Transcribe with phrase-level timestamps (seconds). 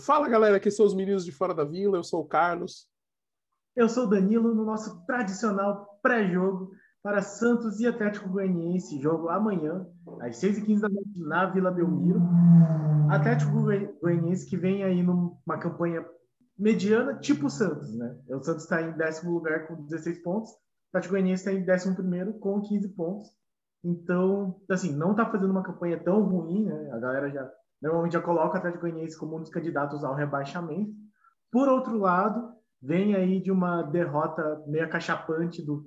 [0.00, 2.88] Fala galera, aqui são os meninos de fora da vila, eu sou o Carlos.
[3.76, 9.86] Eu sou o Danilo, no nosso tradicional pré-jogo para Santos e Atlético Goianiense, jogo amanhã,
[10.20, 12.20] às 6h15 da noite, na Vila Belmiro.
[13.08, 13.52] Atlético
[14.00, 16.04] Goianiense que vem aí numa campanha
[16.58, 18.18] mediana, tipo o Santos, né?
[18.30, 20.56] O Santos está em décimo lugar com 16 pontos, o
[20.90, 23.28] Atlético Goianiense está em décimo primeiro com 15 pontos.
[23.84, 26.90] Então, assim, não está fazendo uma campanha tão ruim, né?
[26.90, 27.48] A galera já
[27.80, 30.92] normalmente já coloca o Atlético Goianiense como um dos candidatos ao rebaixamento.
[31.50, 35.84] Por outro lado, vem aí de uma derrota meio cachapante do,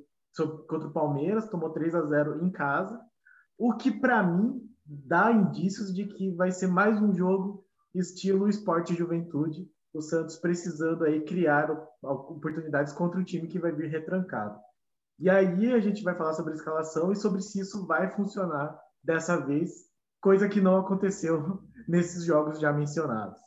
[0.68, 3.00] contra o Palmeiras, tomou 3 a 0 em casa,
[3.58, 8.95] o que para mim dá indícios de que vai ser mais um jogo estilo esporte
[8.95, 14.59] juventude, o Santos precisando aí criar oportunidades contra um time que vai vir retrancado.
[15.20, 18.80] E aí a gente vai falar sobre a escalação e sobre se isso vai funcionar
[19.04, 19.87] dessa vez,
[20.21, 23.39] coisa que não aconteceu nesses jogos já mencionados.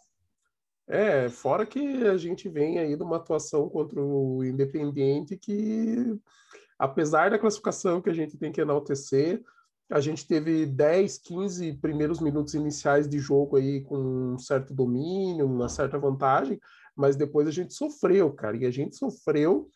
[0.89, 6.19] É, fora que a gente vem aí de uma atuação contra o Independiente que,
[6.77, 9.41] apesar da classificação que a gente tem que enaltecer,
[9.89, 15.47] a gente teve 10, 15 primeiros minutos iniciais de jogo aí com um certo domínio,
[15.47, 16.61] uma certa vantagem,
[16.97, 19.69] mas depois a gente sofreu, cara, e a gente sofreu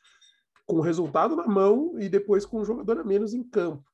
[0.67, 3.85] com o resultado na mão e depois com um jogador a menos em campo.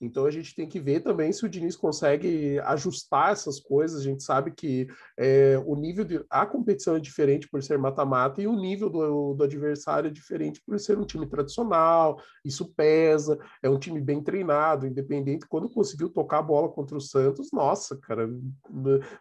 [0.00, 4.00] Então a gente tem que ver também se o Diniz consegue ajustar essas coisas.
[4.00, 6.24] A gente sabe que é, o nível de.
[6.30, 10.62] A competição é diferente por ser mata-mata e o nível do, do, adversário é diferente
[10.64, 12.18] por ser um time tradicional.
[12.42, 13.38] Isso pesa.
[13.62, 15.46] É um time bem treinado, independente.
[15.46, 18.30] Quando conseguiu tocar a bola contra o Santos, nossa, cara,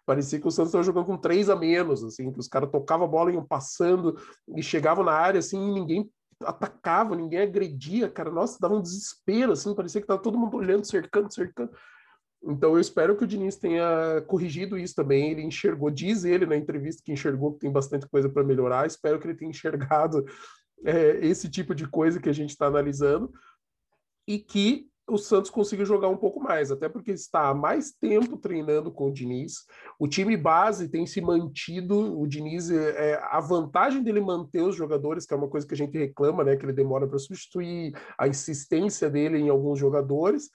[0.05, 3.05] parecia que o Santos estava jogando com três a menos, assim, que os caras tocavam
[3.05, 4.15] a bola, iam passando
[4.55, 6.09] e chegavam na área assim, e ninguém
[6.43, 8.31] atacava, ninguém agredia, cara.
[8.31, 11.71] Nossa, dava um desespero, assim, parecia que tava todo mundo olhando, cercando, cercando.
[12.41, 15.31] Então eu espero que o Diniz tenha corrigido isso também.
[15.31, 18.87] Ele enxergou, diz ele na entrevista que enxergou que tem bastante coisa para melhorar.
[18.87, 20.25] Espero que ele tenha enxergado
[20.85, 23.31] é, esse tipo de coisa que a gente está analisando
[24.25, 28.37] e que o Santos consiga jogar um pouco mais, até porque está há mais tempo
[28.37, 29.65] treinando com o Diniz.
[29.99, 32.19] O time base tem se mantido.
[32.19, 35.73] O Diniz, é, é, a vantagem dele manter os jogadores, que é uma coisa que
[35.73, 36.55] a gente reclama, né?
[36.55, 40.49] Que ele demora para substituir, a insistência dele em alguns jogadores.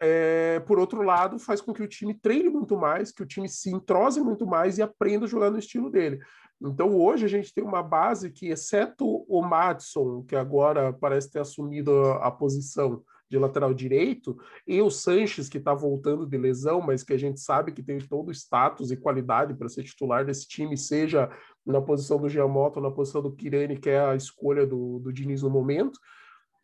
[0.00, 3.48] É, por outro lado, faz com que o time treine muito mais, que o time
[3.48, 6.20] se entrose muito mais e aprenda a jogar no estilo dele.
[6.60, 11.40] Então, hoje a gente tem uma base que, exceto o Madison, que agora parece ter
[11.40, 16.80] assumido a, a posição de lateral direito, e o Sanches, que está voltando de lesão,
[16.80, 20.24] mas que a gente sabe que tem todo o status e qualidade para ser titular
[20.24, 21.30] desse time, seja
[21.64, 25.42] na posição do Giamotto, na posição do Kirani, que é a escolha do, do Diniz
[25.42, 25.98] no momento.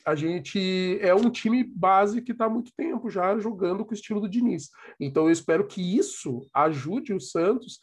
[0.05, 4.21] A gente é um time base que está muito tempo já jogando com o estilo
[4.21, 4.71] do Diniz.
[4.99, 7.79] Então eu espero que isso ajude o Santos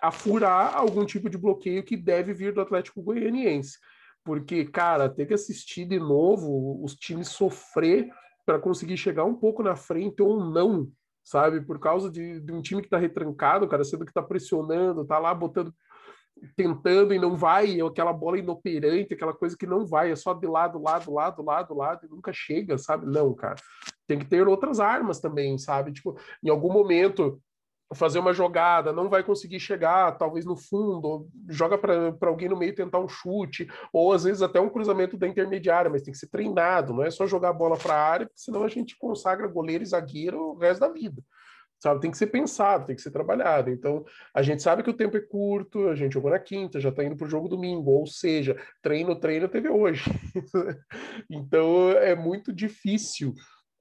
[0.00, 3.78] a furar algum tipo de bloqueio que deve vir do Atlético Goianiense.
[4.24, 8.10] Porque, cara, ter que assistir de novo os times sofrer
[8.44, 10.88] para conseguir chegar um pouco na frente ou não,
[11.24, 11.60] sabe?
[11.60, 15.18] Por causa de, de um time que está retrancado, cara, sendo que está pressionando, tá
[15.18, 15.72] lá botando,
[16.56, 20.46] tentando e não vai, aquela bola inoperante, aquela coisa que não vai, é só de
[20.46, 23.06] lado, lado, lado, lado, lado, e nunca chega, sabe?
[23.06, 23.56] Não, cara.
[24.06, 25.92] Tem que ter outras armas também, sabe?
[25.92, 27.40] Tipo, em algum momento
[27.94, 32.74] fazer uma jogada, não vai conseguir chegar, talvez no fundo, joga para alguém no meio
[32.74, 36.28] tentar um chute, ou às vezes até um cruzamento da intermediária, mas tem que ser
[36.28, 39.82] treinado, não é só jogar a bola para a área, senão a gente consagra goleiro
[39.82, 41.22] e zagueiro o resto da vida.
[41.82, 43.70] Sabe, tem que ser pensado, tem que ser trabalhado.
[43.70, 46.90] Então, a gente sabe que o tempo é curto, a gente jogou na quinta, já
[46.90, 50.04] está indo para o jogo domingo, ou seja, treino, treino teve hoje.
[51.30, 53.32] então, é muito difícil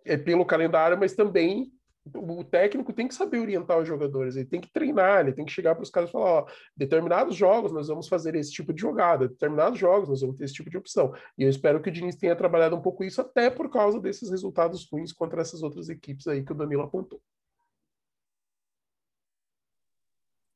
[0.05, 1.71] é pelo calendário, mas também
[2.15, 5.51] o técnico tem que saber orientar os jogadores, ele tem que treinar, ele tem que
[5.51, 8.81] chegar para os caras e falar: ó, determinados jogos nós vamos fazer esse tipo de
[8.81, 11.13] jogada, determinados jogos nós vamos ter esse tipo de opção.
[11.37, 14.29] E eu espero que o Diniz tenha trabalhado um pouco isso, até por causa desses
[14.29, 17.21] resultados ruins contra essas outras equipes aí que o Danilo apontou.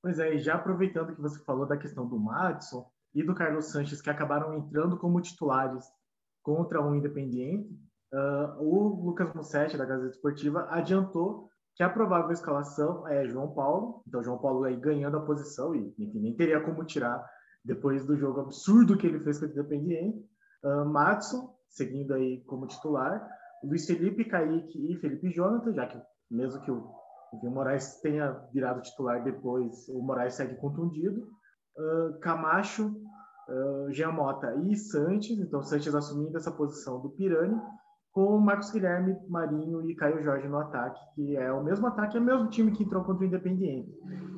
[0.01, 3.71] Pois é, e já aproveitando que você falou da questão do Madison e do Carlos
[3.71, 5.85] Sanches, que acabaram entrando como titulares
[6.41, 7.79] contra o Independiente,
[8.13, 14.03] Uh, o Lucas Mussetti, da Gazeta Esportiva, adiantou que a provável escalação é João Paulo.
[14.07, 17.27] Então, João Paulo aí ganhando a posição e enfim, nem teria como tirar
[17.65, 20.23] depois do jogo absurdo que ele fez com o Independiente.
[20.63, 23.27] Uh, Matson, seguindo aí como titular.
[23.63, 25.99] Luiz Felipe, Kaique e Felipe Jonathan, já que
[26.29, 26.87] mesmo que o,
[27.41, 31.27] que o Moraes tenha virado titular depois, o Moraes segue contundido.
[31.75, 32.89] Uh, Camacho,
[33.49, 37.59] uh, Jean Mota e Sanches, então Sanches assumindo essa posição do Pirani
[38.13, 42.19] com Marcos Guilherme, Marinho e Caio Jorge no ataque, que é o mesmo ataque, é
[42.19, 43.91] o mesmo time que entrou contra o Independiente.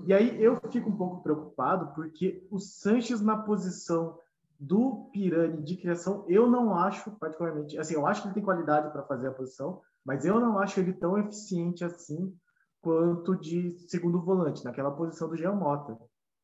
[0.07, 4.17] E aí eu fico um pouco preocupado, porque o Sanches na posição
[4.57, 8.91] do Pirani de criação, eu não acho particularmente, assim, eu acho que ele tem qualidade
[8.93, 12.33] para fazer a posição, mas eu não acho ele tão eficiente assim
[12.81, 15.97] quanto de segundo volante, naquela posição do Jean Mota.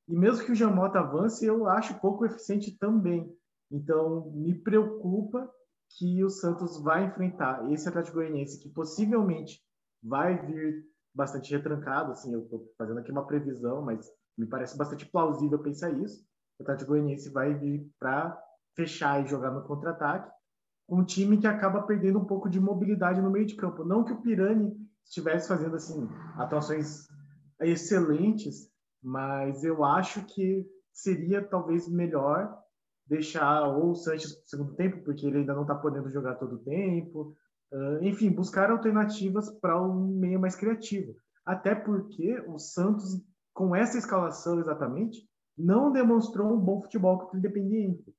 [0.06, 3.34] E mesmo que o Jean Mota avance, eu acho pouco eficiente também.
[3.72, 5.50] Então, me preocupa
[5.98, 9.62] que o Santos vai enfrentar esse Atlético Goianiense, que possivelmente
[10.04, 14.06] vai vir bastante retrancado, assim, eu estou fazendo aqui uma previsão, mas
[14.38, 16.26] me parece bastante plausível pensar isso.
[16.60, 18.38] O Atlético Goianiense vai vir para
[18.76, 20.32] fechar e jogar no contra-ataque,
[20.88, 23.84] um time que acaba perdendo um pouco de mobilidade no meio de campo.
[23.84, 27.08] Não que o Pirani estivesse fazendo assim atuações
[27.60, 28.70] excelentes,
[29.02, 32.58] mas eu acho que seria talvez melhor
[33.08, 36.56] deixar ou o Sanches no segundo tempo, porque ele ainda não está podendo jogar todo
[36.56, 37.36] o tempo.
[37.72, 41.16] Uh, enfim, buscar alternativas para um meio mais criativo.
[41.46, 43.22] Até porque o Santos,
[43.54, 45.28] com essa escalação exatamente,
[45.58, 48.14] não demonstrou um bom futebol contra o Independiente.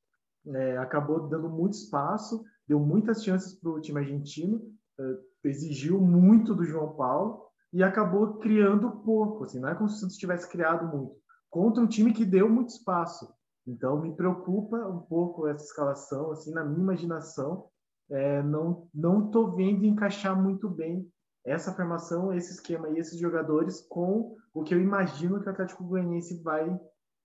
[0.47, 4.57] É, acabou dando muito espaço, deu muitas chances para o time argentino,
[4.99, 9.45] uh, exigiu muito do João Paulo e acabou criando pouco.
[9.45, 11.17] Assim, não é como se o Santos tivesse criado muito.
[11.49, 13.33] Contra um time que deu muito espaço.
[13.67, 17.69] Então me preocupa um pouco essa escalação, assim, na minha imaginação,
[18.11, 21.09] é, não não tô vendo encaixar muito bem
[21.45, 25.85] essa formação, esse esquema e esses jogadores com o que eu imagino que o Atlético
[25.85, 26.79] Goianiense vai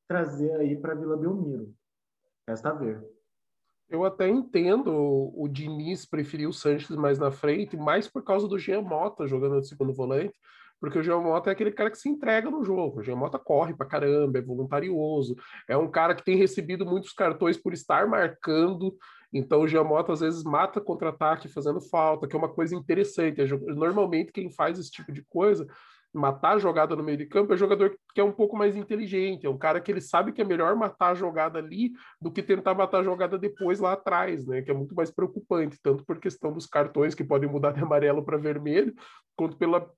[0.07, 1.73] trazer aí para Vila Belmiro.
[2.47, 3.03] Resta a ver.
[3.89, 8.59] Eu até entendo o Diniz preferir o Sanches mais na frente, mais por causa do
[8.59, 10.37] Jean Mota jogando de segundo volante,
[10.79, 12.99] porque o Jean Mota é aquele cara que se entrega no jogo.
[12.99, 15.35] O Jean Mota corre pra caramba, é voluntarioso,
[15.67, 18.95] é um cara que tem recebido muitos cartões por estar marcando.
[19.33, 23.41] Então o Jean Mota às vezes mata contra-ataque fazendo falta, que é uma coisa interessante.
[23.75, 25.67] Normalmente quem faz esse tipo de coisa
[26.17, 29.45] matar a jogada no meio de campo é jogador que é um pouco mais inteligente,
[29.45, 32.41] é um cara que ele sabe que é melhor matar a jogada ali do que
[32.41, 34.61] tentar matar a jogada depois lá atrás, né?
[34.61, 38.23] Que é muito mais preocupante, tanto por questão dos cartões que podem mudar de amarelo
[38.23, 38.93] para vermelho,
[39.35, 39.89] quanto pela,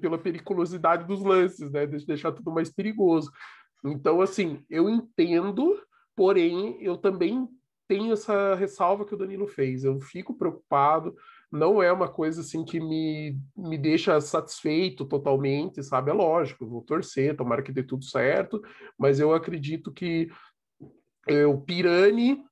[0.00, 1.86] pela periculosidade dos lances, né?
[1.86, 3.30] De deixar tudo mais perigoso.
[3.84, 5.80] Então, assim, eu entendo,
[6.16, 7.48] porém, eu também
[7.86, 9.84] tenho essa ressalva que o Danilo fez.
[9.84, 11.14] Eu fico preocupado
[11.50, 16.10] não é uma coisa assim que me, me deixa satisfeito totalmente, sabe?
[16.10, 18.62] É lógico, vou torcer, tomara que dê tudo certo,
[18.98, 20.28] mas eu acredito que
[21.26, 22.42] é, o Pirani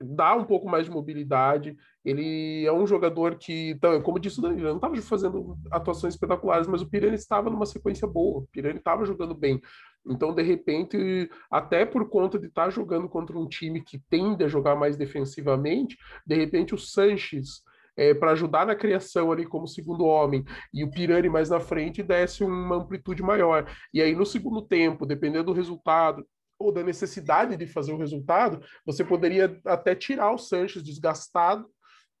[0.00, 1.76] dá um pouco mais de mobilidade.
[2.04, 6.66] Ele é um jogador que, então, como disse o Danilo, não estava fazendo atuações espetaculares,
[6.66, 8.40] mas o Pirani estava numa sequência boa.
[8.40, 9.60] O Pirani estava jogando bem.
[10.06, 14.44] Então, de repente, até por conta de estar tá jogando contra um time que tende
[14.44, 15.96] a jogar mais defensivamente,
[16.26, 17.62] de repente o Sanches
[17.96, 22.02] é, para ajudar na criação ali como segundo homem, e o Pirani mais na frente
[22.02, 23.66] desse uma amplitude maior.
[23.92, 26.26] E aí, no segundo tempo, dependendo do resultado,
[26.58, 31.68] ou da necessidade de fazer o resultado, você poderia até tirar o Sanches desgastado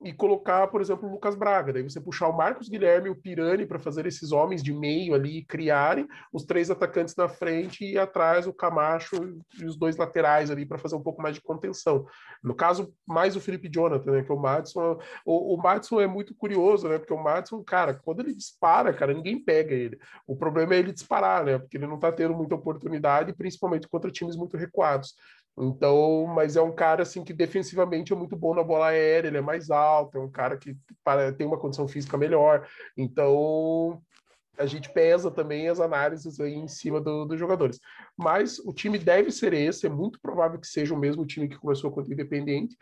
[0.04, 1.72] e colocar, por exemplo, o Lucas Braga.
[1.72, 5.14] Daí você puxar o Marcos Guilherme e o Pirani para fazer esses homens de meio
[5.14, 9.16] ali criarem, os três atacantes na frente e atrás o Camacho
[9.58, 12.06] e os dois laterais ali para fazer um pouco mais de contenção.
[12.42, 14.22] No caso, mais o Felipe Jonathan, né?
[14.22, 14.98] Que o Madison.
[15.24, 16.98] O, o Madison é muito curioso, né?
[16.98, 19.98] Porque o Madison, cara, quando ele dispara, cara, ninguém pega ele.
[20.26, 21.58] O problema é ele disparar, né?
[21.58, 25.14] Porque ele não está tendo muita oportunidade, principalmente contra times muito recuados.
[25.56, 29.38] Então, mas é um cara assim que defensivamente é muito bom na bola aérea, ele
[29.38, 32.66] é mais alto, é um cara que para, tem uma condição física melhor.
[32.96, 34.02] Então,
[34.58, 37.80] a gente pesa também as análises aí em cima do, dos jogadores.
[38.16, 41.58] Mas o time deve ser esse, é muito provável que seja o mesmo time que
[41.58, 42.76] começou contra o Independente.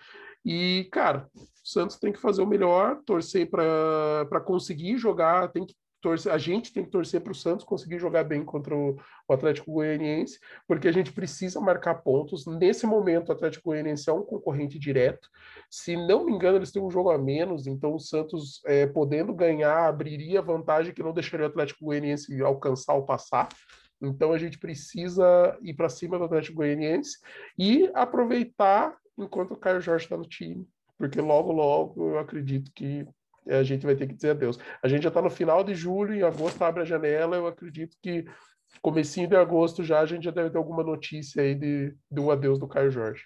[0.45, 5.75] E, cara, o Santos tem que fazer o melhor, torcer para conseguir jogar, tem que
[6.03, 8.97] torcer, a gente tem que torcer para o Santos conseguir jogar bem contra o,
[9.29, 12.45] o, Atlético Goianiense, porque a gente precisa marcar pontos.
[12.47, 15.31] Nesse momento, o Atlético Goianiense é um concorrente direto.
[15.71, 19.33] Se não me engano, eles têm um jogo a menos, então o Santos, é, podendo
[19.33, 23.49] ganhar, abriria vantagem que não deixaria o Atlético Goianiense alcançar ou passar.
[24.03, 27.19] Então a gente precisa ir para cima do Atlético Goianiense
[27.57, 30.67] e aproveitar enquanto o Caio Jorge está no time,
[30.99, 33.07] porque logo, logo eu acredito que
[33.49, 34.59] a gente vai ter que dizer adeus.
[34.83, 37.97] A gente já está no final de julho, em agosto abre a janela, eu acredito
[38.03, 38.25] que
[38.81, 42.59] comecinho de agosto já a gente já deve ter alguma notícia aí de, do adeus
[42.59, 43.23] do Caio Jorge.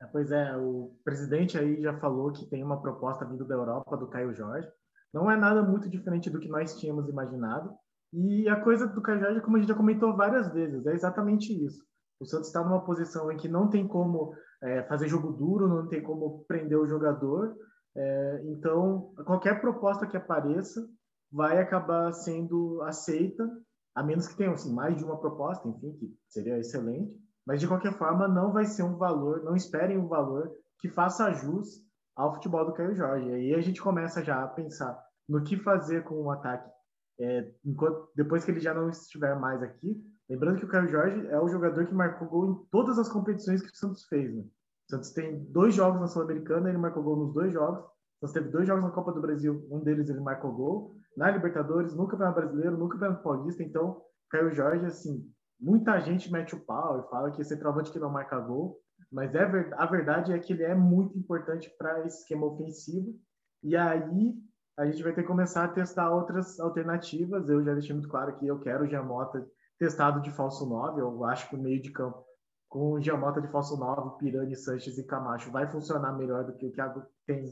[0.00, 3.96] É, pois é, o presidente aí já falou que tem uma proposta vindo da Europa
[3.96, 4.68] do Caio Jorge.
[5.12, 7.74] Não é nada muito diferente do que nós tínhamos imaginado.
[8.12, 11.52] E a coisa do Caio Jorge, como a gente já comentou várias vezes, é exatamente
[11.52, 11.82] isso.
[12.20, 15.88] O Santos está numa posição em que não tem como é, fazer jogo duro, não
[15.88, 17.54] tem como prender o jogador,
[17.96, 20.86] É, então, qualquer proposta que apareça
[21.32, 23.48] vai acabar sendo aceita,
[23.94, 27.18] a menos que tenham assim, mais de uma proposta, enfim, que seria excelente.
[27.46, 31.32] Mas, de qualquer forma, não vai ser um valor, não esperem um valor que faça
[31.32, 33.32] jus ao futebol do Caio Jorge.
[33.32, 36.70] Aí a gente começa já a pensar no que fazer com o ataque
[37.18, 39.96] é, enquanto, depois que ele já não estiver mais aqui.
[40.28, 43.62] Lembrando que o Caio Jorge é o jogador que marcou gol em todas as competições
[43.62, 44.34] que o Santos fez.
[44.34, 44.44] Né?
[44.88, 47.80] O Santos tem dois jogos na Sul-Americana, ele marcou gol nos dois jogos.
[48.20, 50.94] O Santos teve dois jogos na Copa do Brasil, um deles ele marcou gol.
[51.16, 53.62] Na Libertadores, no Campeonato Brasileiro, no Campeonato Paulista.
[53.62, 54.00] Então,
[54.30, 55.28] Caio Jorge, assim,
[55.60, 58.78] muita gente mete o pau e fala que esse travante que não marca gol.
[59.10, 59.42] Mas é,
[59.76, 63.14] a verdade é que ele é muito importante para esse esquema ofensivo.
[63.62, 64.34] E aí
[64.78, 67.48] a gente vai ter que começar a testar outras alternativas.
[67.48, 69.44] Eu já deixei muito claro que eu quero o Giamota
[69.78, 71.00] testado de falso 9.
[71.00, 72.25] Eu acho que o meio de campo
[72.68, 76.66] com o Giamota de falso 9, Pirani, Sanches e Camacho vai funcionar melhor do que
[76.66, 76.82] o que
[77.26, 77.50] tem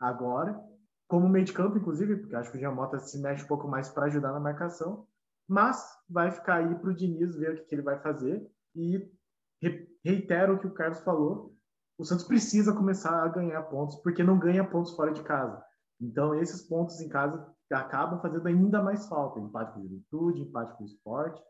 [0.00, 0.58] agora.
[1.06, 3.88] Como meio de campo, inclusive, porque acho que o Giamota se mexe um pouco mais
[3.88, 5.06] para ajudar na marcação.
[5.48, 8.46] Mas vai ficar aí para o Diniz ver o que, que ele vai fazer.
[8.74, 9.10] E
[10.04, 11.56] reitero o que o Carlos falou:
[11.96, 15.62] o Santos precisa começar a ganhar pontos, porque não ganha pontos fora de casa.
[16.00, 19.40] Então, esses pontos em casa acabam fazendo ainda mais falta.
[19.40, 21.42] Empate com o Juventude, empate com o Esporte.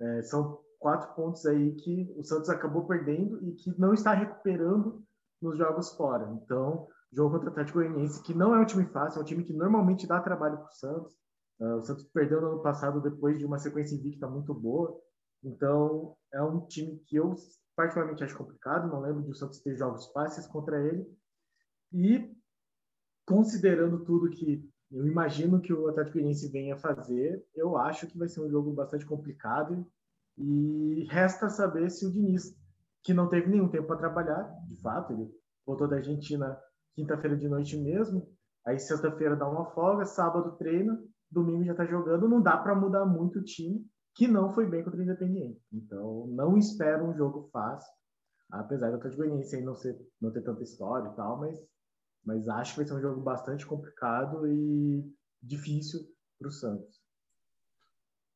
[0.00, 5.04] É, são quatro pontos aí que o Santos acabou perdendo e que não está recuperando
[5.42, 6.30] nos jogos fora.
[6.30, 9.42] Então, jogo contra o Atlético Goianiense, que não é um time fácil, é um time
[9.42, 11.12] que normalmente dá trabalho para o Santos.
[11.58, 14.96] Uh, o Santos perdeu no ano passado depois de uma sequência invicta muito boa.
[15.42, 17.34] Então, é um time que eu
[17.74, 18.86] particularmente acho complicado.
[18.86, 21.04] Não lembro de o Santos ter jogos fáceis contra ele.
[21.92, 22.32] E
[23.26, 28.28] considerando tudo que eu imagino que o Atlético Goianiense venha fazer, eu acho que vai
[28.28, 29.84] ser um jogo bastante complicado
[30.38, 32.54] e resta saber se o Diniz,
[33.02, 35.30] que não teve nenhum tempo para trabalhar, de fato, ele
[35.66, 36.58] voltou da Argentina
[36.94, 38.26] quinta-feira de noite mesmo,
[38.66, 40.98] aí sexta-feira dá uma folga, sábado treina,
[41.30, 44.82] domingo já está jogando, não dá para mudar muito o time, que não foi bem
[44.82, 45.60] contra o Independiente.
[45.72, 47.92] Então, não espero um jogo fácil,
[48.50, 51.58] apesar do Atlético Goianiense não, ser, não ter tanta história e tal, mas
[52.26, 55.08] mas acho que vai ser um jogo bastante complicado e
[55.40, 56.00] difícil
[56.38, 56.95] para o Santos.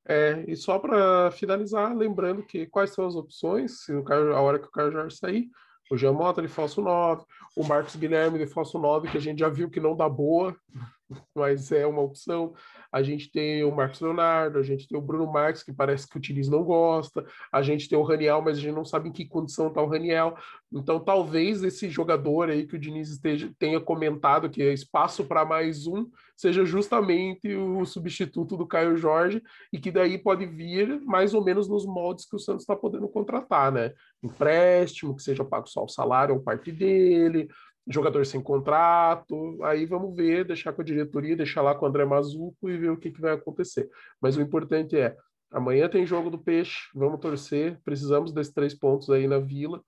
[0.06, 4.66] É, e só para finalizar, lembrando que quais são as opções, se a hora que
[4.66, 5.48] o Caio Jorge sair,
[5.90, 7.24] o Jean Mota de falso 9,
[7.56, 10.56] o Marcos Guilherme de falso 9, que a gente já viu que não dá boa,
[11.34, 12.54] mas é uma opção.
[12.92, 16.16] A gente tem o Marcos Leonardo, a gente tem o Bruno Marques, que parece que
[16.16, 19.12] o Diniz não gosta, a gente tem o Raniel, mas a gente não sabe em
[19.12, 20.36] que condição está o Raniel.
[20.72, 25.44] Então, talvez esse jogador aí que o Diniz esteja, tenha comentado que é espaço para
[25.44, 26.06] mais um,
[26.36, 29.42] seja justamente o substituto do Caio Jorge,
[29.72, 33.08] e que daí pode vir mais ou menos nos moldes que o Santos está podendo
[33.08, 33.92] contratar, né?
[34.22, 37.48] Empréstimo, que seja pago só o salário ou parte dele,
[37.88, 42.04] jogador sem contrato, aí vamos ver, deixar com a diretoria, deixar lá com o André
[42.04, 43.88] Mazuco e ver o que, que vai acontecer.
[44.20, 45.16] Mas o importante é,
[45.50, 49.82] amanhã tem jogo do Peixe, vamos torcer, precisamos desses três pontos aí na Vila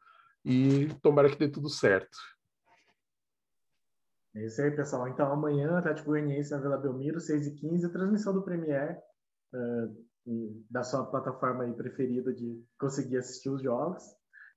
[0.45, 2.17] e tomara que dê tudo certo.
[4.35, 5.09] É isso aí, pessoal.
[5.09, 8.99] Então, amanhã, Atlético Goianiense na Vila Belmiro, 6h15, transmissão do Premier,
[9.53, 10.13] uh,
[10.71, 14.03] da sua plataforma aí preferida de conseguir assistir os jogos.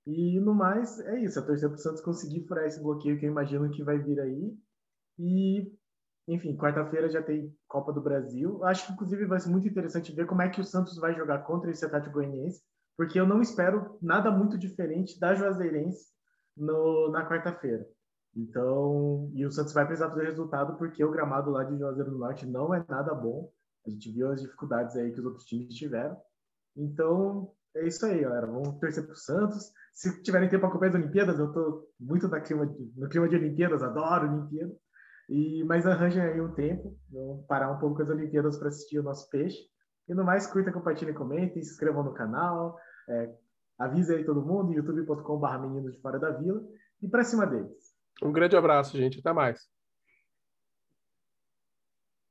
[0.06, 1.40] E no mais, é isso.
[1.40, 4.20] A torcida para o Santos conseguir furar esse bloqueio que eu imagino que vai vir
[4.20, 4.56] aí.
[5.20, 5.74] E,
[6.28, 8.64] enfim, quarta-feira já tem Copa do Brasil.
[8.64, 11.40] Acho que, inclusive, vai ser muito interessante ver como é que o Santos vai jogar
[11.40, 12.62] contra esse Atlético Goianiense,
[12.98, 16.08] porque eu não espero nada muito diferente da Juazeirense
[16.58, 17.86] no, na quarta-feira.
[18.36, 22.18] Então, e o Santos vai precisar fazer resultado porque o gramado lá de Juazeiro do
[22.18, 23.52] Norte não é nada bom.
[23.86, 26.18] A gente viu as dificuldades aí que os outros times tiveram.
[26.76, 28.48] Então, é isso aí, galera.
[28.48, 32.28] Vamos torcer para o Santos se tiverem tempo para acompanhar as Olimpíadas, eu estou muito
[32.28, 34.76] na clima de, no clima de Olimpíadas, adoro Olimpíadas.
[35.30, 39.04] E, mas arranjem aí um tempo, vamos parar um pouco as Olimpíadas para assistir o
[39.04, 39.58] nosso peixe.
[40.08, 42.78] E no mais, curta, compartilhem, comentem, se inscrevam no canal,
[43.10, 43.34] é,
[43.80, 46.62] avise aí todo mundo, youtube.com.br Meninos de Fora da Vila,
[47.02, 47.96] e para cima deles.
[48.24, 49.20] Um grande abraço, gente.
[49.20, 49.68] Até mais.